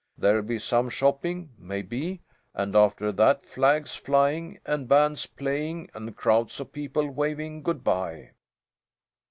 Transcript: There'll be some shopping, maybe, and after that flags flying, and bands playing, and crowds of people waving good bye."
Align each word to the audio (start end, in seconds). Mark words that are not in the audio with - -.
There'll 0.17 0.41
be 0.41 0.57
some 0.57 0.89
shopping, 0.89 1.51
maybe, 1.59 2.23
and 2.55 2.75
after 2.75 3.11
that 3.11 3.45
flags 3.45 3.93
flying, 3.93 4.57
and 4.65 4.87
bands 4.87 5.27
playing, 5.27 5.91
and 5.93 6.17
crowds 6.17 6.59
of 6.59 6.71
people 6.71 7.11
waving 7.11 7.61
good 7.61 7.83
bye." 7.83 8.31